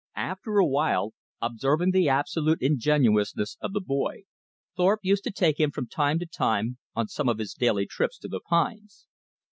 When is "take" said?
5.31-5.59